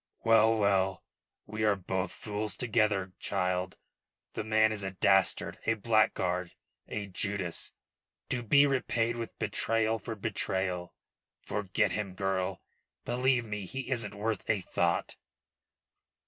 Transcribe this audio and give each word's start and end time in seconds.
"Well, 0.23 0.57
well! 0.57 1.03
We 1.45 1.63
are 1.63 1.75
both 1.75 2.11
fools 2.11 2.55
together, 2.55 3.13
child. 3.19 3.77
The 4.33 4.43
man 4.43 4.71
is 4.71 4.81
a 4.83 4.89
dastard, 4.93 5.59
a 5.67 5.75
blackguard, 5.75 6.55
a 6.87 7.05
Judas, 7.05 7.71
to 8.29 8.41
be 8.41 8.65
repaid 8.65 9.15
with 9.15 9.37
betrayal 9.37 9.99
for 9.99 10.15
betrayal. 10.15 10.95
Forget 11.43 11.91
him, 11.91 12.15
girl. 12.15 12.63
Believe 13.05 13.45
me, 13.45 13.67
he 13.67 13.91
isn't 13.91 14.15
worth 14.15 14.49
a 14.49 14.61
thought." 14.61 15.17